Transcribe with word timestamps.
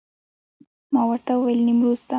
ما 0.93 1.01
ورته 1.09 1.31
وویل 1.35 1.59
نیمروز 1.67 1.99
ته. 2.05 2.09